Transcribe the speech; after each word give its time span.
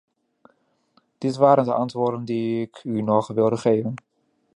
Dit 1.17 1.35
waren 1.35 1.65
de 1.65 1.73
antwoorden 1.73 2.25
die 2.25 2.61
ik 2.61 2.83
u 2.83 3.01
nog 3.01 3.27
wilde 3.27 3.57
geven. 3.57 3.93